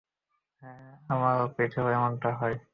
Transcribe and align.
হ্যাঁ, 0.61 0.91
আমার 1.09 1.35
পিঠেও 1.55 1.87
এমনটা 1.89 2.29
হয়। 2.39 2.55